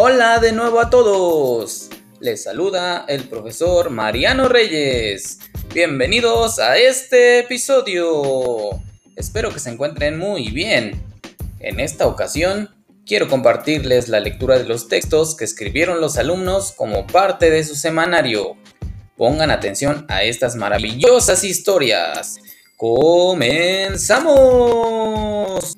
Hola 0.00 0.38
de 0.38 0.52
nuevo 0.52 0.78
a 0.78 0.90
todos. 0.90 1.90
Les 2.20 2.44
saluda 2.44 3.04
el 3.08 3.24
profesor 3.24 3.90
Mariano 3.90 4.48
Reyes. 4.48 5.40
Bienvenidos 5.74 6.60
a 6.60 6.78
este 6.78 7.40
episodio. 7.40 8.80
Espero 9.16 9.52
que 9.52 9.58
se 9.58 9.70
encuentren 9.70 10.16
muy 10.16 10.50
bien. 10.50 11.02
En 11.58 11.80
esta 11.80 12.06
ocasión 12.06 12.70
quiero 13.06 13.26
compartirles 13.26 14.08
la 14.08 14.20
lectura 14.20 14.56
de 14.56 14.66
los 14.66 14.86
textos 14.86 15.34
que 15.34 15.44
escribieron 15.44 16.00
los 16.00 16.16
alumnos 16.16 16.70
como 16.70 17.04
parte 17.04 17.50
de 17.50 17.64
su 17.64 17.74
semanario. 17.74 18.56
Pongan 19.16 19.50
atención 19.50 20.06
a 20.08 20.22
estas 20.22 20.54
maravillosas 20.54 21.42
historias. 21.42 22.36
¡Comenzamos! 22.76 25.74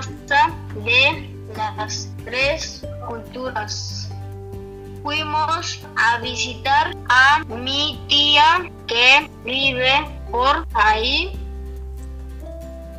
Plaza 0.00 0.54
de 0.84 1.30
las 1.56 2.08
tres 2.24 2.84
culturas. 3.06 4.10
Fuimos 5.02 5.80
a 5.96 6.18
visitar 6.18 6.94
a 7.08 7.44
mi 7.44 8.00
tía 8.08 8.70
que 8.86 9.30
vive 9.44 10.06
por 10.30 10.66
ahí. 10.74 11.38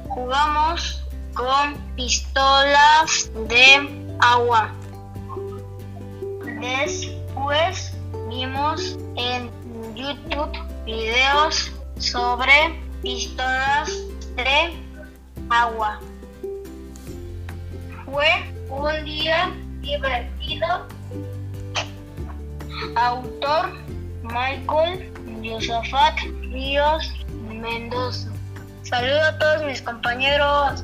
Jugamos 0.10 1.04
con 1.34 1.76
pistolas 1.96 3.30
de 3.48 4.16
agua. 4.20 4.72
Después 6.60 7.94
vimos 8.28 8.98
en 9.16 9.50
YouTube 9.96 10.52
videos 10.86 11.72
sobre 12.00 12.82
pistolas 13.02 13.92
de 14.36 14.74
agua. 15.50 16.00
Fue 18.12 18.26
un 18.70 19.06
día 19.06 19.52
divertido. 19.82 20.88
Autor 22.96 23.72
Michael 24.24 25.12
Josafat 25.44 26.18
Ríos 26.42 27.14
Mendoza. 27.50 28.30
Saludos 28.84 29.22
a 29.22 29.38
todos 29.38 29.66
mis 29.66 29.82
compañeros. 29.82 30.84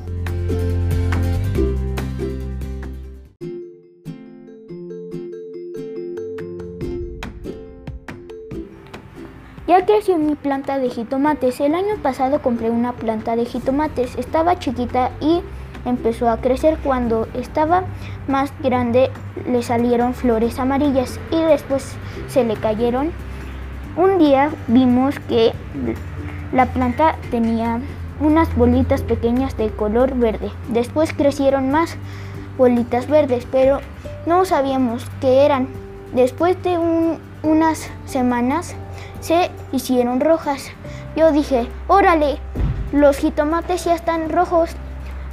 Ya 9.67 9.83
creció 9.83 10.17
mi 10.17 10.35
planta 10.35 10.77
de 10.77 10.91
jitomates. 10.91 11.59
El 11.59 11.73
año 11.73 11.95
pasado 12.03 12.41
compré 12.43 12.69
una 12.69 12.93
planta 12.93 13.35
de 13.35 13.45
jitomates. 13.45 14.15
Estaba 14.15 14.59
chiquita 14.59 15.09
y 15.19 15.41
empezó 15.85 16.29
a 16.29 16.37
crecer. 16.37 16.77
Cuando 16.83 17.27
estaba 17.33 17.83
más 18.27 18.51
grande 18.61 19.11
le 19.47 19.63
salieron 19.63 20.13
flores 20.13 20.59
amarillas 20.59 21.19
y 21.31 21.41
después 21.41 21.95
se 22.27 22.43
le 22.43 22.55
cayeron. 22.55 23.11
Un 23.95 24.17
día 24.17 24.49
vimos 24.67 25.17
que 25.29 25.53
la 26.51 26.65
planta 26.65 27.15
tenía 27.31 27.79
unas 28.19 28.53
bolitas 28.55 29.01
pequeñas 29.01 29.57
de 29.57 29.69
color 29.69 30.15
verde. 30.15 30.51
Después 30.69 31.13
crecieron 31.13 31.69
más 31.69 31.97
bolitas 32.57 33.07
verdes, 33.07 33.47
pero 33.51 33.79
no 34.25 34.45
sabíamos 34.45 35.05
qué 35.21 35.45
eran. 35.45 35.67
Después 36.13 36.61
de 36.63 36.77
unas 37.43 37.89
semanas 38.05 38.75
se 39.19 39.51
hicieron 39.71 40.19
rojas. 40.19 40.71
Yo 41.15 41.31
dije, 41.31 41.67
órale, 41.87 42.37
los 42.91 43.17
jitomates 43.17 43.85
ya 43.85 43.95
están 43.95 44.29
rojos. 44.29 44.75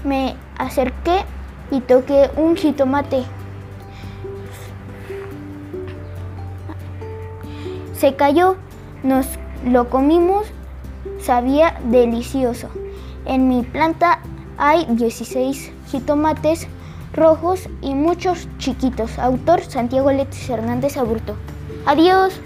Me 0.05 0.37
acerqué 0.59 1.25
y 1.71 1.81
toqué 1.81 2.31
un 2.37 2.57
jitomate. 2.57 3.25
Se 7.95 8.17
cayó, 8.17 8.57
nos 9.03 9.27
lo 9.65 9.89
comimos, 9.89 10.47
sabía 11.21 11.79
delicioso. 11.85 12.69
En 13.25 13.49
mi 13.49 13.63
planta 13.63 14.21
hay 14.59 14.87
16 14.87 15.73
jitomates 15.89 16.67
rojos 17.13 17.69
y 17.81 17.95
muchos 17.95 18.49
chiquitos. 18.59 19.19
Autor 19.19 19.63
Santiago 19.63 20.11
Letes 20.11 20.49
Hernández 20.51 20.97
Aburto. 20.97 21.37
Adiós. 21.87 22.41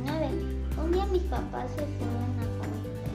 COVID-19. 0.00 0.82
Un 0.82 0.92
día 0.92 1.06
mis 1.06 1.22
papás 1.24 1.70
se 1.72 1.86
fueron 1.98 2.32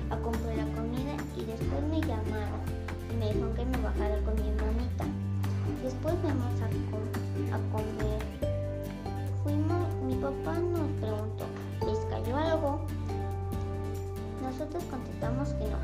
a, 0.10 0.16
a 0.16 0.20
comprar 0.20 0.56
la 0.56 0.66
comida 0.76 1.16
y 1.36 1.46
después 1.46 1.84
me 1.90 2.02
llamaron 2.02 2.62
y 3.12 3.18
me 3.18 3.28
dijeron 3.28 3.54
que 3.56 3.66
me 3.66 3.78
bajara 3.78 4.20
con 4.24 4.36
mi 4.36 4.50
hermanita. 4.50 5.06
Después 5.84 6.16
fuimos 6.22 6.62
a, 6.62 7.56
a 7.56 7.60
comer. 7.72 8.22
Fuimos, 9.44 9.96
mi 10.06 10.16
papá 10.16 10.60
nos 10.60 10.90
preguntó, 11.00 11.46
¿les 11.86 12.00
cayó 12.10 12.38
algo? 12.38 12.82
Nosotros 14.42 14.84
contestamos 14.90 15.50
que 15.50 15.66
no. 15.66 15.78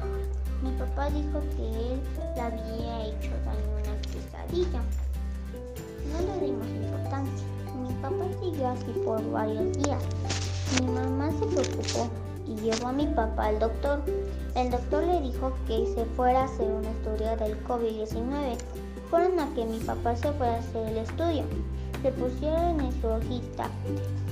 Mi 0.62 0.78
papá 0.78 1.10
dijo 1.10 1.42
que 1.56 1.94
él 1.94 2.02
le 2.36 2.42
había 2.42 3.06
hecho 3.08 3.32
daño 3.46 3.72
una 3.82 4.02
quesadilla. 4.02 4.82
No 6.12 6.36
le 6.36 6.46
dimos 6.46 6.68
importancia. 6.68 7.48
Mi 7.82 7.94
papá 7.96 8.26
siguió 8.40 8.68
así 8.68 8.92
por 9.04 9.32
varios 9.32 9.78
días. 9.78 10.04
Mi 10.80 10.88
mamá 10.88 11.30
se 11.32 11.46
preocupó 11.48 12.10
y 12.48 12.56
llevó 12.56 12.88
a 12.88 12.92
mi 12.94 13.06
papá 13.08 13.48
al 13.48 13.60
doctor. 13.60 14.02
El 14.56 14.72
doctor 14.72 15.04
le 15.04 15.22
dijo 15.22 15.52
que 15.68 15.86
se 15.94 16.06
fuera 16.16 16.42
a 16.42 16.46
hacer 16.46 16.68
un 16.68 16.86
estudio 16.86 17.36
del 17.38 17.62
COVID-19. 17.66 18.58
Fueron 19.10 19.40
a 19.40 19.54
que 19.54 19.66
mi 19.66 19.80
papá 19.80 20.16
se 20.16 20.32
fuera 20.32 20.56
a 20.56 20.60
hacer 20.60 20.88
el 20.88 20.98
estudio. 21.00 21.44
Le 22.04 22.12
pusieron 22.14 22.80
en 22.80 23.02
su 23.02 23.08
hojita 23.08 23.70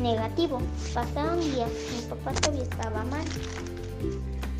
negativo. 0.01 0.59
Pasaron 0.94 1.39
días. 1.39 1.69
Mi 1.95 2.09
papá 2.09 2.31
todavía 2.39 2.63
estaba 2.63 3.03
mal. 3.05 3.25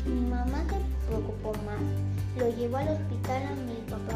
Mi 0.04 0.20
mamá 0.28 0.64
se 0.68 1.06
preocupó 1.06 1.52
más. 1.64 1.80
Lo 2.38 2.56
llevó 2.56 2.76
al 2.76 2.88
hospital 2.88 3.42
a 3.42 3.54
mi 3.54 3.74
papá. 3.90 4.09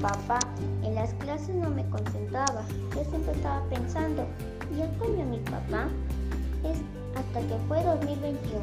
Papá. 0.00 0.38
En 0.82 0.94
las 0.94 1.12
clases 1.14 1.54
no 1.54 1.70
me 1.70 1.88
concentraba. 1.90 2.62
Yo 2.94 3.04
siempre 3.04 3.32
estaba 3.32 3.62
pensando, 3.64 4.24
¿y 4.72 4.98
comió 4.98 5.24
mi 5.24 5.38
papá? 5.38 5.88
Es 6.64 6.78
hasta 7.16 7.40
que 7.40 7.56
fue 7.68 7.82
2021, 7.82 8.62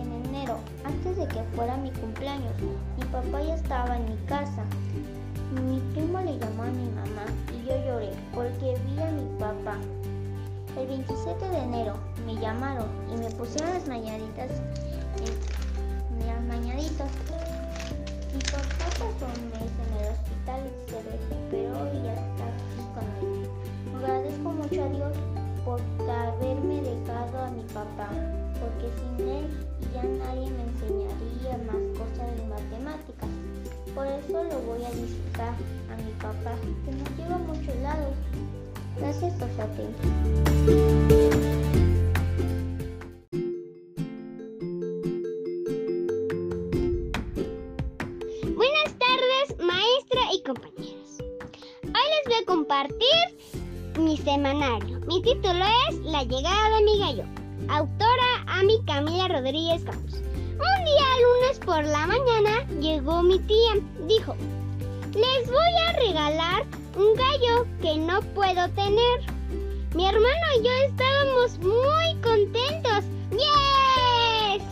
en 0.00 0.26
enero, 0.26 0.58
antes 0.84 1.16
de 1.16 1.26
que 1.28 1.42
fuera 1.54 1.76
mi 1.76 1.90
cumpleaños. 1.90 2.54
Mi 2.96 3.04
papá 3.06 3.42
ya 3.42 3.54
estaba 3.54 3.96
en 3.96 4.04
mi 4.06 4.16
casa. 4.26 4.64
Mi 5.68 5.78
primo 5.92 6.20
le 6.20 6.38
llamó 6.38 6.64
a 6.64 6.70
mi 6.70 6.88
mamá 6.90 7.26
y 7.52 7.68
yo 7.68 7.76
lloré 7.84 8.10
porque 8.34 8.76
vi 8.86 9.00
a 9.00 9.10
mi 9.10 9.38
papá. 9.38 9.76
El 10.76 10.88
27 10.88 11.48
de 11.48 11.58
enero 11.58 11.94
me 12.26 12.34
llamaron 12.34 12.88
y 13.12 13.16
me 13.16 13.30
pusieron 13.30 13.74
las 13.74 13.86
mañanitas 13.86 14.50
en 16.20 16.26
las 16.26 16.42
mañanitas. 16.42 17.10
Mi 18.34 18.40
papá 18.40 18.86
pasó 18.98 19.26
un 19.26 19.50
mes 19.50 19.70
en 19.86 19.93
hospital 20.24 20.62
se 20.88 20.96
recuperó 21.02 21.92
y 21.92 22.02
ya 22.02 22.14
está 22.14 22.44
aquí 22.48 22.82
conmigo. 22.94 23.52
Agradezco 23.96 24.48
mucho 24.52 24.82
a 24.82 24.88
Dios 24.88 25.12
por 25.64 25.80
haberme 26.08 26.82
dejado 26.82 27.38
a 27.38 27.50
mi 27.50 27.62
papá, 27.72 28.08
porque 28.60 28.88
sin 28.98 29.28
él 29.28 29.46
ya 29.92 30.02
nadie 30.02 30.50
me 30.50 30.62
enseñaría 30.64 31.58
más 31.66 31.82
cosas 31.98 32.36
de 32.36 32.46
matemáticas. 32.46 33.28
Por 33.94 34.06
eso 34.06 34.44
lo 34.44 34.58
voy 34.60 34.84
a 34.84 34.90
visitar 34.90 35.54
a 35.90 35.96
mi 35.96 36.12
papá, 36.20 36.56
que 36.84 36.92
nos 36.92 37.10
lleva 37.16 37.36
a 37.36 37.38
muchos 37.38 37.76
lados. 37.76 38.14
Gracias 38.98 39.32
por 39.34 39.48
su 39.54 39.62
atención. 39.62 41.23
Título 55.24 55.64
es 55.88 55.96
La 56.00 56.22
llegada 56.22 56.76
de 56.76 56.84
mi 56.84 56.98
gallo. 56.98 57.24
Autora 57.70 58.44
Ami 58.46 58.78
Camila 58.84 59.26
Rodríguez 59.28 59.82
Campos. 59.82 60.16
Un 60.16 60.84
día 60.84 61.06
lunes 61.24 61.58
por 61.64 61.82
la 61.82 62.06
mañana 62.06 62.66
llegó 62.78 63.22
mi 63.22 63.38
tía. 63.38 63.72
Dijo, 64.06 64.36
les 65.14 65.50
voy 65.50 65.74
a 65.88 65.92
regalar 65.92 66.64
un 66.96 67.14
gallo 67.14 67.66
que 67.80 67.96
no 67.96 68.20
puedo 68.34 68.68
tener. 68.72 69.20
Mi 69.94 70.06
hermano 70.06 70.46
y 70.58 70.62
yo 70.62 70.70
estábamos 70.88 71.58
muy 71.60 72.20
contentos. 72.22 73.04
¡Yes! 73.30 74.62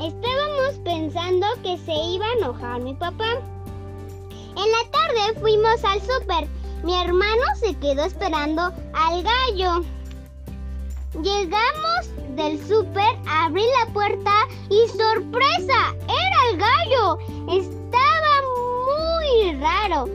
Estábamos 0.00 0.78
pensando 0.82 1.46
que 1.62 1.76
se 1.76 1.92
iba 1.92 2.24
a 2.26 2.32
enojar 2.38 2.80
mi 2.80 2.94
papá. 2.94 3.34
En 4.30 4.72
la 4.72 4.90
tarde 4.90 5.40
fuimos 5.40 5.84
al 5.84 6.00
súper. 6.00 6.48
Mi 6.84 6.94
hermano 6.94 7.42
se 7.60 7.74
quedó 7.74 8.04
esperando 8.04 8.72
al 9.06 9.22
gallo. 9.22 9.84
Llegamos 11.22 12.10
del 12.36 12.58
súper, 12.66 13.16
abrí 13.28 13.62
la 13.78 13.92
puerta 13.92 14.32
y 14.68 14.88
sorpresa, 14.88 15.94
era 16.04 16.38
el 16.50 16.58
gallo. 16.58 17.18
Estaba 17.48 18.34
muy 18.88 19.60
raro 19.60 20.08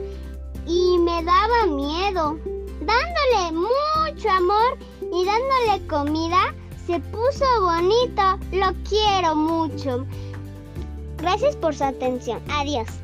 y 0.66 0.98
me 0.98 1.22
daba 1.24 1.66
miedo. 1.66 2.38
Dándole 2.80 3.52
mucho 3.52 4.30
amor 4.30 4.78
y 5.00 5.24
dándole 5.24 5.86
comida, 5.86 6.54
se 6.86 6.98
puso 7.00 7.44
bonito. 7.62 8.38
Lo 8.52 8.72
quiero 8.88 9.34
mucho. 9.34 10.06
Gracias 11.18 11.56
por 11.56 11.74
su 11.74 11.84
atención. 11.84 12.42
Adiós. 12.50 12.99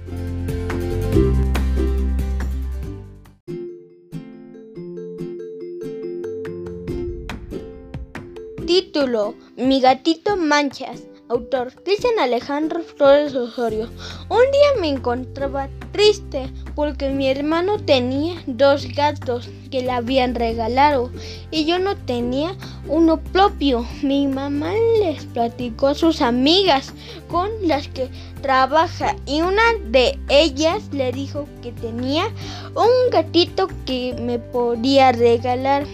Título: 8.76 9.34
Mi 9.56 9.81
gatito 9.81 10.37
Manchas. 10.37 11.05
Autor: 11.31 11.73
Cristian 11.82 12.19
Alejandro 12.19 12.82
Flores 12.82 13.34
Osorio. 13.34 13.88
Un 14.28 14.50
día 14.52 14.70
me 14.78 14.90
encontraba 14.90 15.70
triste 15.93 16.52
porque 16.75 17.08
mi 17.08 17.26
hermano 17.26 17.78
tenía 17.78 18.34
dos 18.46 18.87
gatos 18.94 19.49
que 19.70 19.81
le 19.81 19.93
habían 19.93 20.34
regalado 20.34 21.11
y 21.50 21.64
yo 21.64 21.78
no 21.78 21.96
tenía 21.96 22.55
uno 22.87 23.19
propio. 23.32 23.87
Mi 24.02 24.26
mamá 24.26 24.75
les 25.00 25.25
platicó 25.25 25.87
a 25.87 25.94
sus 25.94 26.20
amigas 26.20 26.93
con 27.28 27.49
las 27.62 27.88
que 27.88 28.11
trabaja 28.43 29.17
y 29.25 29.40
una 29.40 29.62
de 29.87 30.19
ellas 30.28 30.82
le 30.93 31.12
dijo 31.12 31.46
que 31.62 31.73
tenía 31.73 32.26
un 32.75 33.11
gatito 33.11 33.69
que 33.87 34.14
me 34.20 34.38
podía 34.38 35.12
regalar. 35.12 35.87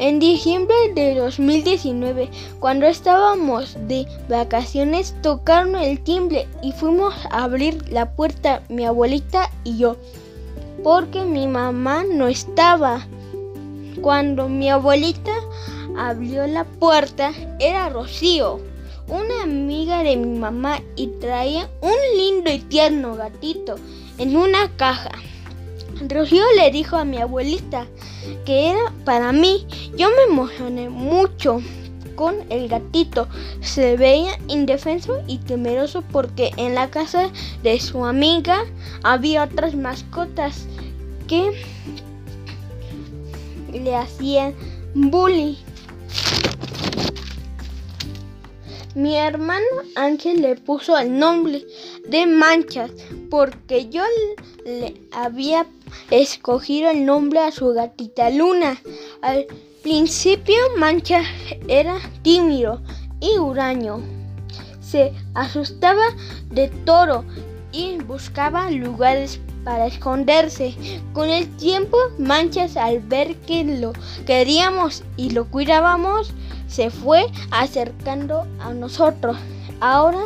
En 0.00 0.18
diciembre 0.18 0.74
de 0.94 1.14
2019, 1.14 2.30
cuando 2.58 2.86
estábamos 2.86 3.76
de 3.86 4.06
vacaciones, 4.30 5.14
tocaron 5.20 5.76
el 5.76 6.00
timbre 6.00 6.48
y 6.62 6.72
fuimos 6.72 7.12
a 7.28 7.44
abrir 7.44 7.86
la 7.92 8.10
puerta 8.12 8.62
mi 8.70 8.86
abuelita 8.86 9.50
y 9.62 9.76
yo, 9.76 9.98
porque 10.82 11.26
mi 11.26 11.46
mamá 11.46 12.02
no 12.10 12.28
estaba. 12.28 13.06
Cuando 14.00 14.48
mi 14.48 14.70
abuelita 14.70 15.34
abrió 15.98 16.46
la 16.46 16.64
puerta, 16.64 17.34
era 17.58 17.90
Rocío, 17.90 18.58
una 19.06 19.42
amiga 19.42 20.02
de 20.02 20.16
mi 20.16 20.38
mamá, 20.38 20.80
y 20.96 21.08
traía 21.20 21.68
un 21.82 22.16
lindo 22.16 22.50
y 22.50 22.60
tierno 22.60 23.16
gatito 23.16 23.74
en 24.16 24.34
una 24.34 24.74
caja. 24.78 25.10
Rocío 26.08 26.44
le 26.56 26.70
dijo 26.70 26.96
a 26.96 27.04
mi 27.04 27.18
abuelita 27.18 27.86
que 28.46 28.70
era 28.70 28.92
para 29.04 29.32
mí. 29.32 29.66
Yo 29.96 30.08
me 30.10 30.32
emocioné 30.32 30.88
mucho 30.88 31.60
con 32.14 32.36
el 32.50 32.68
gatito. 32.68 33.28
Se 33.60 33.96
veía 33.96 34.38
indefenso 34.48 35.22
y 35.26 35.38
temeroso 35.38 36.02
porque 36.10 36.52
en 36.56 36.74
la 36.74 36.90
casa 36.90 37.30
de 37.62 37.78
su 37.80 38.04
amiga 38.04 38.64
había 39.02 39.44
otras 39.44 39.74
mascotas 39.74 40.66
que 41.28 41.52
le 43.72 43.94
hacían 43.94 44.54
bullying. 44.94 45.54
Mi 48.94 49.16
hermano 49.16 49.64
Ángel 49.94 50.42
le 50.42 50.56
puso 50.56 50.98
el 50.98 51.16
nombre 51.16 51.64
de 52.08 52.26
Manchas 52.26 52.90
porque 53.30 53.88
yo 53.88 54.02
le 54.64 55.00
había 55.12 55.66
escogido 56.10 56.90
el 56.90 57.04
nombre 57.04 57.40
a 57.40 57.52
su 57.52 57.68
gatita 57.72 58.30
Luna. 58.30 58.80
Al 59.22 59.46
principio 59.82 60.56
Manchas 60.76 61.26
era 61.68 61.98
tímido 62.22 62.82
y 63.20 63.38
huraño. 63.38 64.00
Se 64.80 65.12
asustaba 65.34 66.04
de 66.50 66.68
todo 66.84 67.24
y 67.72 67.96
buscaba 67.98 68.70
lugares 68.70 69.40
para 69.64 69.86
esconderse. 69.86 70.74
Con 71.12 71.28
el 71.28 71.48
tiempo, 71.56 71.96
Manchas, 72.18 72.76
al 72.76 73.00
ver 73.00 73.36
que 73.36 73.64
lo 73.64 73.92
queríamos 74.26 75.04
y 75.16 75.30
lo 75.30 75.44
cuidábamos, 75.46 76.32
se 76.66 76.90
fue 76.90 77.26
acercando 77.50 78.46
a 78.60 78.72
nosotros. 78.72 79.36
Ahora 79.80 80.24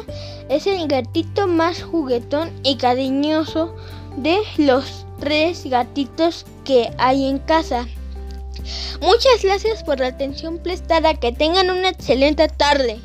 es 0.49 0.67
el 0.67 0.89
gatito 0.89 1.47
más 1.47 1.83
juguetón 1.83 2.51
y 2.65 2.77
cariñoso 2.77 3.75
de 4.17 4.39
los 4.59 5.07
tres 5.21 5.65
gatitos 5.65 6.45
que 6.65 6.91
hay 6.99 7.29
en 7.29 7.39
casa. 7.39 7.87
Muchas 9.01 9.43
gracias 9.43 9.83
por 9.83 10.01
la 10.01 10.09
atención 10.09 10.59
prestada. 10.59 11.15
Que 11.15 11.33
tengan 11.33 11.71
una 11.71 11.91
excelente 11.91 12.49
tarde. 12.49 12.99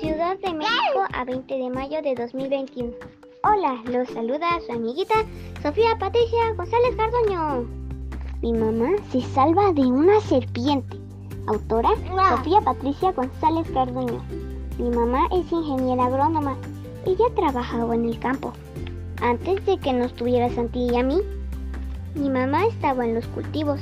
Ciudad 0.00 0.38
de 0.38 0.52
México 0.52 1.06
a 1.12 1.24
20 1.24 1.54
de 1.54 1.70
mayo 1.70 2.02
de 2.02 2.14
2021. 2.14 3.21
Hola, 3.44 3.82
los 3.90 4.08
saluda 4.10 4.60
su 4.64 4.72
amiguita 4.72 5.14
Sofía 5.64 5.98
Patricia 5.98 6.54
González 6.56 6.94
Cardoño. 6.96 7.66
Mi 8.40 8.52
mamá 8.52 8.90
se 9.10 9.20
salva 9.20 9.72
de 9.72 9.80
una 9.80 10.20
serpiente. 10.20 10.96
Autora 11.48 11.90
Sofía 12.36 12.60
Patricia 12.60 13.10
González 13.10 13.68
Cardoño. 13.74 14.22
Mi 14.78 14.90
mamá 14.90 15.26
es 15.32 15.50
ingeniera 15.50 16.06
agrónoma. 16.06 16.56
Ella 17.04 17.24
trabajaba 17.34 17.96
en 17.96 18.04
el 18.04 18.18
campo. 18.20 18.52
Antes 19.20 19.66
de 19.66 19.76
que 19.76 19.92
nos 19.92 20.14
tuviera 20.14 20.48
Santi 20.50 20.86
y 20.92 20.96
a 20.96 21.02
mí, 21.02 21.18
mi 22.14 22.30
mamá 22.30 22.66
estaba 22.66 23.04
en 23.04 23.16
los 23.16 23.26
cultivos. 23.26 23.80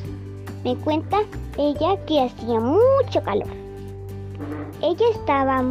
Me 0.65 0.75
cuenta 0.77 1.19
ella 1.59 2.03
que 2.07 2.23
hacía 2.23 2.61
mucho 2.61 3.23
calor. 3.23 3.49
Ella 4.81 5.05
estaba 5.13 5.63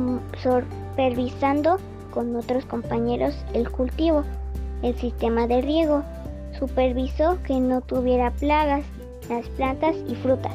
supervisando 0.43 1.79
con 2.11 2.35
otros 2.35 2.65
compañeros 2.65 3.35
el 3.53 3.69
cultivo, 3.69 4.23
el 4.81 4.95
sistema 4.95 5.47
de 5.47 5.61
riego. 5.61 6.03
Supervisó 6.57 7.37
que 7.43 7.59
no 7.59 7.81
tuviera 7.81 8.31
plagas, 8.31 8.83
las 9.29 9.47
plantas 9.49 9.95
y 10.07 10.15
frutas. 10.15 10.53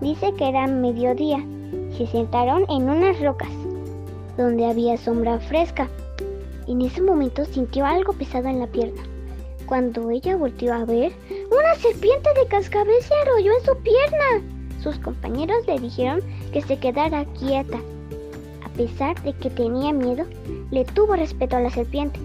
Dice 0.00 0.32
que 0.34 0.48
era 0.48 0.66
mediodía. 0.66 1.44
Se 1.96 2.06
sentaron 2.06 2.64
en 2.68 2.88
unas 2.88 3.20
rocas, 3.20 3.48
donde 4.36 4.66
había 4.66 4.96
sombra 4.96 5.38
fresca. 5.40 5.88
En 6.68 6.82
ese 6.82 7.00
momento 7.00 7.44
sintió 7.44 7.86
algo 7.86 8.12
pesado 8.12 8.48
en 8.48 8.60
la 8.60 8.66
pierna. 8.66 9.02
Cuando 9.66 10.10
ella 10.10 10.36
volteó 10.36 10.74
a 10.74 10.84
ver, 10.84 11.12
una 11.50 11.74
serpiente 11.76 12.28
de 12.34 12.46
cascabel 12.46 13.02
se 13.02 13.14
arrolló 13.14 13.52
en 13.58 13.64
su 13.64 13.76
pierna. 13.82 14.56
Sus 14.80 14.98
compañeros 14.98 15.66
le 15.66 15.78
dijeron 15.80 16.20
que 16.52 16.62
se 16.62 16.78
quedara 16.78 17.24
quieta. 17.38 17.78
A 18.76 18.78
pesar 18.78 19.22
de 19.22 19.32
que 19.32 19.48
tenía 19.48 19.90
miedo, 19.90 20.26
le 20.70 20.84
tuvo 20.84 21.16
respeto 21.16 21.56
a 21.56 21.60
la 21.60 21.70
serpiente. 21.70 22.20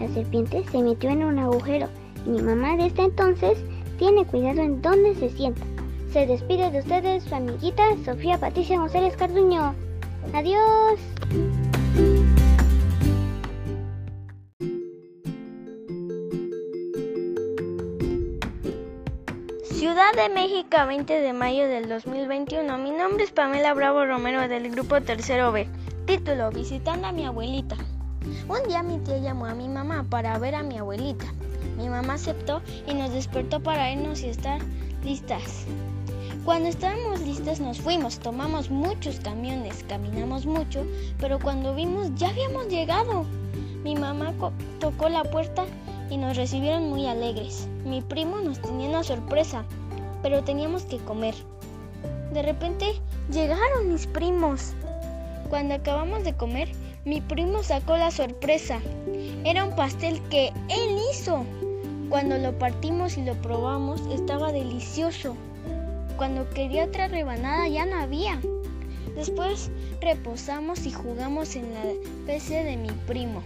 La 0.00 0.08
serpiente 0.08 0.64
se 0.72 0.82
metió 0.82 1.10
en 1.10 1.22
un 1.22 1.38
agujero 1.38 1.88
y 2.24 2.30
mi 2.30 2.40
mamá 2.40 2.74
desde 2.78 3.02
entonces 3.02 3.58
tiene 3.98 4.24
cuidado 4.24 4.62
en 4.62 4.80
dónde 4.80 5.14
se 5.16 5.28
sienta. 5.28 5.60
Se 6.10 6.26
despide 6.26 6.70
de 6.70 6.78
ustedes 6.78 7.24
su 7.24 7.34
amiguita 7.34 7.84
Sofía 8.02 8.38
Patricia 8.38 8.78
González 8.78 9.14
Carduño. 9.14 9.74
Adiós. 10.32 10.98
Ciudad 19.64 20.14
de 20.16 20.34
México, 20.34 20.78
20 20.86 21.20
de 21.20 21.32
mayo 21.34 21.68
del 21.68 21.90
2021. 21.90 22.78
Mi 22.78 22.90
nombre 22.90 23.24
es 23.24 23.32
Pamela 23.32 23.74
Bravo 23.74 24.06
Romero 24.06 24.48
del 24.48 24.70
grupo 24.70 25.02
Tercero 25.02 25.52
B. 25.52 25.68
Título, 26.06 26.50
visitando 26.50 27.06
a 27.06 27.12
mi 27.12 27.24
abuelita. 27.24 27.76
Un 28.48 28.68
día 28.68 28.82
mi 28.82 28.98
tía 28.98 29.18
llamó 29.18 29.46
a 29.46 29.54
mi 29.54 29.68
mamá 29.68 30.04
para 30.08 30.38
ver 30.38 30.54
a 30.54 30.62
mi 30.62 30.78
abuelita. 30.78 31.26
Mi 31.76 31.88
mamá 31.88 32.14
aceptó 32.14 32.62
y 32.86 32.94
nos 32.94 33.12
despertó 33.12 33.60
para 33.60 33.92
irnos 33.92 34.22
y 34.22 34.28
estar 34.28 34.60
listas. 35.04 35.66
Cuando 36.44 36.68
estábamos 36.68 37.20
listas 37.20 37.60
nos 37.60 37.80
fuimos, 37.80 38.18
tomamos 38.18 38.70
muchos 38.70 39.20
camiones, 39.20 39.84
caminamos 39.88 40.46
mucho, 40.46 40.84
pero 41.18 41.38
cuando 41.38 41.74
vimos 41.74 42.10
ya 42.16 42.30
habíamos 42.30 42.68
llegado. 42.68 43.24
Mi 43.84 43.94
mamá 43.94 44.34
tocó 44.80 45.08
la 45.08 45.24
puerta 45.24 45.64
y 46.10 46.16
nos 46.16 46.36
recibieron 46.36 46.88
muy 46.88 47.06
alegres. 47.06 47.68
Mi 47.84 48.02
primo 48.02 48.40
nos 48.40 48.60
tenía 48.60 48.88
una 48.88 49.04
sorpresa, 49.04 49.64
pero 50.22 50.42
teníamos 50.42 50.84
que 50.84 50.98
comer. 50.98 51.34
De 52.32 52.42
repente 52.42 53.00
llegaron 53.30 53.92
mis 53.92 54.06
primos. 54.06 54.74
Cuando 55.50 55.74
acabamos 55.74 56.22
de 56.22 56.32
comer, 56.34 56.68
mi 57.04 57.20
primo 57.20 57.64
sacó 57.64 57.96
la 57.96 58.12
sorpresa. 58.12 58.78
Era 59.44 59.64
un 59.64 59.74
pastel 59.74 60.22
que 60.30 60.52
él 60.68 60.98
hizo. 61.12 61.44
Cuando 62.08 62.38
lo 62.38 62.56
partimos 62.56 63.18
y 63.18 63.24
lo 63.24 63.34
probamos, 63.34 64.00
estaba 64.12 64.52
delicioso. 64.52 65.36
Cuando 66.16 66.48
quería 66.50 66.84
otra 66.84 67.08
rebanada 67.08 67.66
ya 67.66 67.84
no 67.84 67.96
había. 67.96 68.40
Después 69.16 69.72
reposamos 70.00 70.86
y 70.86 70.92
jugamos 70.92 71.56
en 71.56 71.74
la 71.74 71.82
PC 72.26 72.62
de 72.62 72.76
mi 72.76 72.90
primo. 73.08 73.42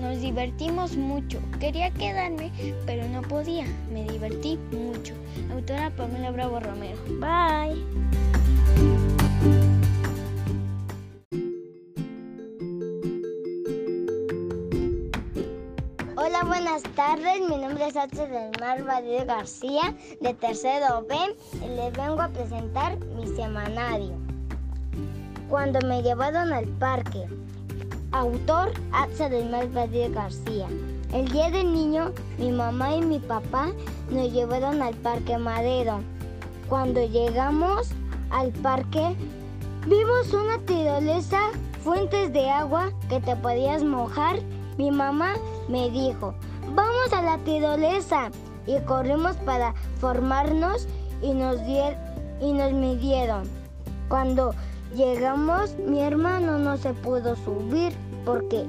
Nos 0.00 0.20
divertimos 0.20 0.96
mucho. 0.96 1.40
Quería 1.58 1.90
quedarme, 1.90 2.52
pero 2.86 3.08
no 3.08 3.22
podía. 3.22 3.66
Me 3.92 4.04
divertí 4.04 4.56
mucho. 4.70 5.14
Autora 5.52 5.90
Pamela 5.90 6.30
Bravo 6.30 6.60
Romero. 6.60 6.98
Bye. 7.18 8.27
Hola, 16.28 16.44
buenas 16.44 16.82
tardes. 16.94 17.40
Mi 17.48 17.56
nombre 17.56 17.86
es 17.86 17.96
Axel 17.96 18.30
del 18.30 18.50
Mar 18.60 18.84
Badía 18.84 19.24
García, 19.24 19.94
de 20.20 20.34
Tercero 20.34 21.06
B, 21.08 21.16
y 21.64 21.68
les 21.70 21.90
vengo 21.94 22.20
a 22.20 22.28
presentar 22.28 22.98
mi 23.16 23.26
semanario. 23.28 24.12
Cuando 25.48 25.80
me 25.86 26.02
llevaron 26.02 26.52
al 26.52 26.66
parque. 26.66 27.24
Autor 28.12 28.72
Atza 28.92 29.30
del 29.30 29.48
Mar 29.48 29.70
García. 29.72 30.66
El 31.14 31.28
día 31.32 31.50
del 31.50 31.72
niño, 31.72 32.12
mi 32.36 32.52
mamá 32.52 32.94
y 32.94 33.00
mi 33.00 33.20
papá 33.20 33.68
nos 34.10 34.30
llevaron 34.30 34.82
al 34.82 34.94
Parque 34.96 35.38
Madero. 35.38 36.00
Cuando 36.68 37.06
llegamos 37.06 37.88
al 38.28 38.52
parque, 38.52 39.16
vimos 39.86 40.34
una 40.34 40.58
tirolesa, 40.66 41.40
fuentes 41.82 42.34
de 42.34 42.50
agua 42.50 42.92
que 43.08 43.18
te 43.18 43.34
podías 43.36 43.82
mojar. 43.82 44.40
Mi 44.76 44.90
mamá 44.90 45.34
me 45.68 45.90
dijo, 45.90 46.34
vamos 46.74 47.12
a 47.12 47.22
la 47.22 47.38
tirolesa. 47.38 48.30
Y 48.66 48.78
corrimos 48.80 49.36
para 49.36 49.72
formarnos 49.98 50.86
y 51.22 51.32
nos, 51.32 51.56
y 52.40 52.52
nos 52.52 52.72
midieron. 52.72 53.48
Cuando 54.10 54.54
Llegamos, 54.94 55.76
mi 55.76 56.00
hermano 56.00 56.58
no 56.58 56.78
se 56.78 56.94
pudo 56.94 57.36
subir 57.36 57.92
porque 58.24 58.64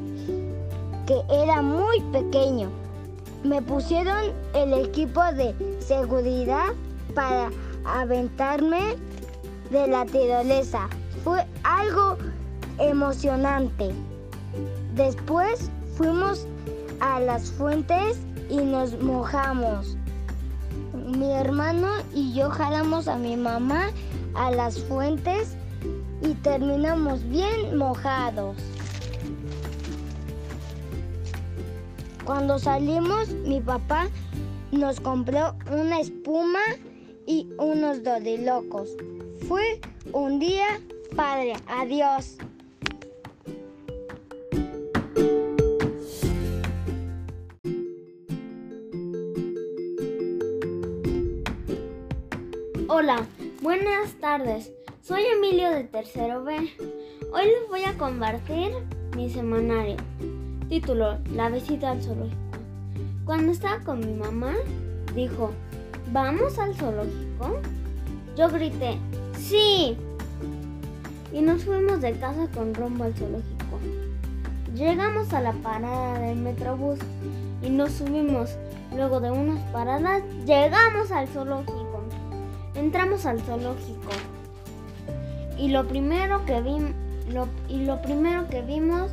que 1.08 1.22
era 1.30 1.62
muy 1.62 2.02
pequeño. 2.12 2.70
Me 3.44 3.62
pusieron 3.62 4.34
el 4.54 4.74
equipo 4.74 5.24
de 5.34 5.56
seguridad 5.80 6.74
para 7.16 7.50
aventarme 7.86 8.98
de 9.72 9.88
la 9.88 10.06
tirolesa. 10.06 10.90
Fue 11.24 11.46
algo 11.64 12.18
emocionante. 12.80 13.92
Después 14.96 15.72
fuimos 15.96 16.46
a 17.00 17.20
las 17.20 17.52
fuentes 17.52 18.18
y 18.50 18.58
nos 18.58 19.00
mojamos. 19.02 19.98
Mi 20.94 21.32
hermano 21.32 21.88
y 22.14 22.34
yo 22.34 22.50
jalamos 22.50 23.08
a 23.08 23.18
mi 23.18 23.36
mamá 23.36 23.92
a 24.36 24.52
las 24.52 24.80
fuentes 24.80 25.56
y 26.22 26.34
terminamos 26.36 27.28
bien 27.30 27.78
mojados. 27.78 28.58
Cuando 32.26 32.60
salimos, 32.60 33.30
mi 33.30 33.60
papá 33.60 34.08
nos 34.72 35.00
compró 35.00 35.56
una 35.72 36.00
espuma 36.00 36.60
y 37.26 37.50
unos 37.58 38.04
dorilocos. 38.04 38.90
Fue 39.48 39.82
un 40.14 40.40
día 40.40 40.80
padre. 41.16 41.54
Adiós. 41.68 42.38
Hola, 52.92 53.24
buenas 53.62 54.14
tardes. 54.20 54.72
Soy 55.04 55.22
Emilio 55.22 55.70
de 55.70 55.84
Tercero 55.84 56.44
B. 56.44 56.56
Hoy 56.56 57.46
les 57.46 57.70
voy 57.70 57.84
a 57.84 57.96
compartir 58.00 58.72
mi 59.16 59.30
semanario. 59.30 59.98
Título, 60.70 61.20
La 61.36 61.50
visita 61.50 61.92
al 61.92 62.02
zoológico. 62.02 62.36
Cuando 63.26 63.52
estaba 63.52 63.84
con 63.84 64.00
mi 64.00 64.12
mamá, 64.12 64.56
dijo, 65.14 65.52
¿vamos 66.12 66.58
al 66.58 66.74
zoológico? 66.74 67.62
Yo 68.36 68.50
grité, 68.50 68.98
¡sí! 69.38 69.96
Y 71.32 71.42
nos 71.42 71.66
fuimos 71.66 72.02
de 72.02 72.14
casa 72.14 72.48
con 72.56 72.74
rumbo 72.74 73.04
al 73.04 73.14
zoológico. 73.14 73.80
Llegamos 74.74 75.32
a 75.32 75.42
la 75.42 75.54
parada 75.54 76.18
del 76.18 76.40
metrobús 76.40 76.98
y 77.62 77.70
nos 77.70 77.92
subimos. 77.92 78.58
Luego 78.96 79.20
de 79.20 79.30
unas 79.30 79.60
paradas, 79.72 80.24
llegamos 80.48 81.12
al 81.12 81.28
zoológico. 81.28 81.89
Entramos 82.80 83.26
al 83.26 83.42
zoológico 83.42 84.10
y 85.58 85.68
lo 85.68 85.86
primero 85.86 86.46
que 86.46 86.62
vimos 88.62 89.12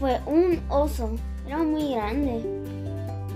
fue 0.00 0.18
un 0.24 0.62
oso. 0.70 1.10
Era 1.46 1.58
muy 1.58 1.92
grande. 1.92 2.42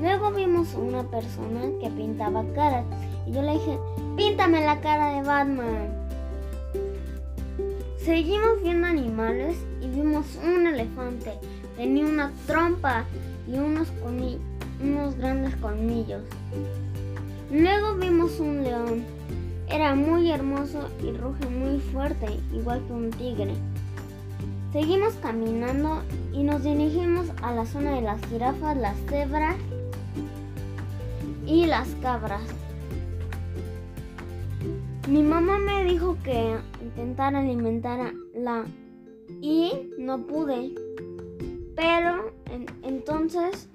Luego 0.01 0.31
vimos 0.31 0.73
una 0.73 1.03
persona 1.03 1.61
que 1.79 1.91
pintaba 1.91 2.43
caras 2.55 2.87
y 3.27 3.33
yo 3.33 3.43
le 3.43 3.53
dije, 3.53 3.79
píntame 4.17 4.65
la 4.65 4.81
cara 4.81 5.11
de 5.17 5.23
Batman. 5.23 5.93
Seguimos 7.99 8.63
viendo 8.63 8.87
animales 8.87 9.59
y 9.83 9.89
vimos 9.89 10.25
un 10.43 10.69
elefante. 10.69 11.35
Tenía 11.77 12.07
una 12.07 12.33
trompa 12.47 13.05
y 13.47 13.59
unos 13.59 15.17
grandes 15.19 15.55
colmillos. 15.57 16.23
Luego 17.51 17.95
vimos 17.97 18.41
un 18.41 18.65
león 18.65 19.16
era 19.69 19.95
muy 19.95 20.31
hermoso 20.31 20.89
y 21.03 21.13
ruge 21.13 21.47
muy 21.49 21.81
fuerte, 21.81 22.27
igual 22.53 22.85
que 22.87 22.93
un 22.93 23.11
tigre. 23.11 23.55
Seguimos 24.73 25.15
caminando 25.15 26.03
y 26.33 26.43
nos 26.43 26.63
dirigimos 26.63 27.27
a 27.43 27.53
la 27.53 27.65
zona 27.67 27.95
de 27.95 28.03
las 28.03 28.25
jirafas, 28.27 28.77
las 28.77 28.97
cebras 29.09 29.57
y 31.47 31.67
las 31.67 31.89
cabras. 32.03 32.43
Mi 35.09 35.23
mamá 35.23 35.59
me 35.59 35.85
dijo 35.85 36.17
que 36.23 36.57
intentara 36.83 37.39
alimentar 37.39 38.13
la 38.35 38.65
y 39.41 39.91
no 39.99 40.27
pude. 40.27 40.75
Pero 41.75 42.33
entonces 42.83 43.69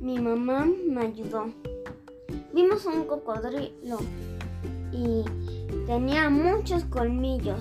mi 0.00 0.18
mamá 0.18 0.66
me 0.88 1.02
ayudó. 1.02 1.46
Vimos 2.52 2.84
un 2.86 3.04
cocodrilo 3.04 3.98
y 4.94 5.24
tenía 5.86 6.30
muchos 6.30 6.84
colmillos. 6.84 7.60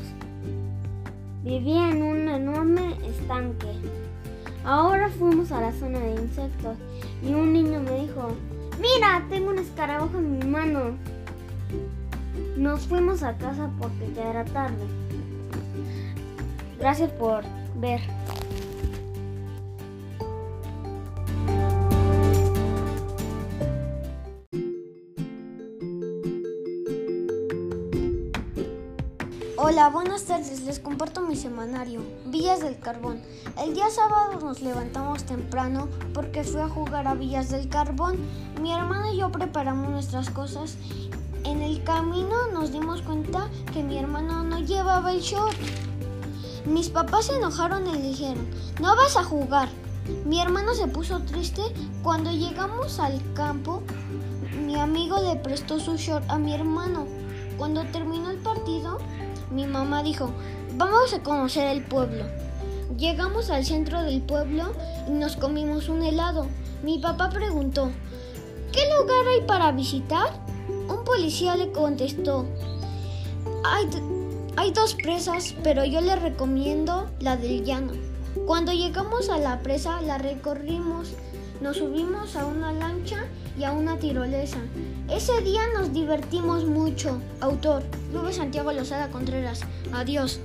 Vivía 1.44 1.90
en 1.90 2.04
un 2.04 2.30
enorme 2.30 2.96
estanque. 3.06 3.68
Ahora 4.64 5.10
fuimos 5.10 5.52
a 5.52 5.60
la 5.60 5.74
zona 5.74 6.00
de 6.00 6.22
insectos 6.22 6.78
y 7.22 7.34
un 7.34 7.52
niño 7.52 7.82
me 7.82 8.02
dijo, 8.02 8.30
mira, 8.80 9.26
tengo 9.30 9.50
un 9.50 9.60
escarabajo 9.60 10.18
en 10.20 10.40
mi 10.40 10.46
mano. 10.46 10.96
Nos 12.56 12.88
fuimos 12.88 13.24
a 13.24 13.36
casa 13.38 13.70
porque 13.80 14.14
ya 14.16 14.30
era 14.30 14.46
tarde. 14.46 14.86
Gracias 16.80 17.12
por 17.12 17.44
ver. 17.82 18.00
Hola, 29.74 29.90
buenas 29.90 30.26
tardes. 30.26 30.62
Les 30.66 30.78
comparto 30.80 31.22
mi 31.22 31.36
semanario, 31.36 32.02
Villas 32.28 32.60
del 32.60 32.78
Carbón. 32.78 33.20
El 33.60 33.74
día 33.74 33.90
sábado 33.90 34.40
nos 34.40 34.62
levantamos 34.62 35.24
temprano 35.24 35.90
porque 36.14 36.44
fui 36.44 36.62
a 36.62 36.70
jugar 36.70 37.08
a 37.08 37.16
Villas 37.16 37.50
del 37.50 37.68
Carbón. 37.70 38.18
Mi 38.62 38.72
hermana 38.72 39.12
y 39.12 39.18
yo 39.18 39.32
preparamos 39.32 39.90
nuestras 39.90 40.30
cosas 40.30 40.78
En 41.44 41.64
el 41.64 41.84
camino 41.84 42.36
nos 42.54 42.72
dimos 42.72 43.02
cuenta 43.02 43.50
que 43.74 43.82
mi 43.82 43.98
hermano 43.98 44.44
no 44.44 44.60
llevaba 44.60 45.12
el 45.12 45.22
short. 45.22 45.58
Mis 46.66 46.90
papás 46.90 47.26
se 47.26 47.38
enojaron 47.38 47.88
y 47.88 48.00
dijeron, 48.00 48.48
no 48.80 48.96
vas 48.96 49.18
a 49.18 49.24
jugar. 49.24 49.70
Mi 50.24 50.40
hermano 50.40 50.76
se 50.76 50.88
puso 50.88 51.18
triste. 51.22 51.64
Cuando 52.04 52.32
llegamos 52.32 53.00
al 53.00 53.20
campo, 53.34 53.82
mi 54.56 54.80
amigo 54.80 55.20
le 55.20 55.36
prestó 55.38 55.80
su 55.80 55.98
short 55.98 56.30
a 56.30 56.38
mi 56.38 56.54
hermano. 56.54 57.08
Cuando 57.58 57.84
terminó 57.86 58.30
el 58.30 58.38
partido, 58.38 59.00
mi 59.54 59.66
mamá 59.68 60.04
dijo, 60.04 60.32
vamos 60.76 61.14
a 61.14 61.22
conocer 61.22 61.68
el 61.68 61.84
pueblo. 61.84 62.26
Llegamos 62.98 63.50
al 63.50 63.66
centro 63.66 64.02
del 64.02 64.22
pueblo 64.22 64.74
y 65.08 65.12
nos 65.12 65.36
comimos 65.36 65.90
un 65.90 66.04
helado. 66.04 66.48
Mi 66.84 67.00
papá 67.00 67.30
preguntó, 67.30 67.92
¿qué 68.72 68.82
lugar 69.00 69.28
hay 69.28 69.46
para 69.46 69.72
visitar? 69.72 70.30
Un 70.90 71.04
policía 71.06 71.56
le 71.56 71.72
contestó, 71.72 72.46
hay, 73.64 73.88
hay 74.58 74.72
dos 74.72 74.96
presas, 74.96 75.56
pero 75.64 75.86
yo 75.86 76.02
le 76.02 76.16
recomiendo 76.16 77.10
la 77.20 77.38
del 77.38 77.64
llano. 77.64 77.94
Cuando 78.46 78.74
llegamos 78.74 79.30
a 79.30 79.38
la 79.38 79.62
presa, 79.62 80.02
la 80.02 80.18
recorrimos, 80.18 81.14
nos 81.62 81.78
subimos 81.78 82.36
a 82.36 82.46
una 82.46 82.72
lancha 82.72 83.26
y 83.58 83.64
a 83.64 83.72
una 83.72 83.98
tirolesa. 84.00 84.60
Ese 85.10 85.42
día 85.42 85.62
nos 85.74 85.94
divertimos 85.94 86.66
mucho. 86.66 87.22
Autor, 87.40 87.84
Rubén 88.14 88.34
Santiago 88.34 88.72
Lozada 88.72 89.10
Contreras. 89.10 89.62
Adiós. 89.92 90.40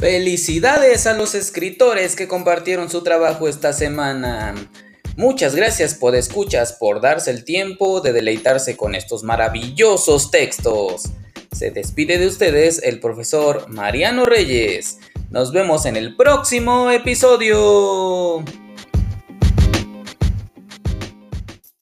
Felicidades 0.00 1.06
a 1.06 1.12
los 1.12 1.34
escritores 1.34 2.16
que 2.16 2.26
compartieron 2.26 2.88
su 2.88 3.02
trabajo 3.02 3.48
esta 3.48 3.74
semana. 3.74 4.54
Muchas 5.18 5.54
gracias 5.54 5.94
por 5.94 6.14
escuchas, 6.14 6.72
por 6.72 7.02
darse 7.02 7.30
el 7.30 7.44
tiempo 7.44 8.00
de 8.00 8.14
deleitarse 8.14 8.78
con 8.78 8.94
estos 8.94 9.22
maravillosos 9.24 10.30
textos. 10.30 11.10
Se 11.52 11.70
despide 11.70 12.18
de 12.18 12.26
ustedes 12.26 12.82
el 12.82 13.00
profesor 13.00 13.68
Mariano 13.68 14.24
Reyes. 14.24 14.98
Nos 15.30 15.52
vemos 15.52 15.84
en 15.86 15.96
el 15.96 16.16
próximo 16.16 16.90
episodio. 16.90 18.44